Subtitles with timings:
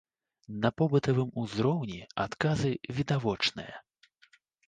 [0.61, 3.75] На побытавым узроўні адказы відавочныя.